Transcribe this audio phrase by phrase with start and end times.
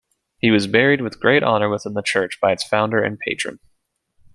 [0.39, 3.59] He was buried with great honour within the church by its founder and patron.